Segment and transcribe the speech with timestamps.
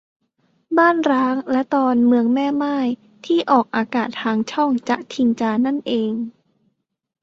[0.77, 2.87] บ้านร้าง และตอน เมืองแม่ม่าย
[3.25, 6.11] ที่ออกอากาศทางช่องจ๊ะทิงจานั่นเอง